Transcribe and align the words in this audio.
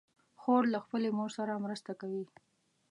خور 0.41 0.63
له 0.73 0.79
خپلې 0.85 1.09
مور 1.17 1.29
سره 1.37 1.61
مرسته 1.65 1.91
کوي. 2.01 2.23